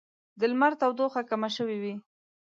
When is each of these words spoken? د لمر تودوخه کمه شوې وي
د 0.39 0.41
لمر 0.51 0.73
تودوخه 0.81 1.21
کمه 1.29 1.49
شوې 1.55 1.77
وي 1.81 1.95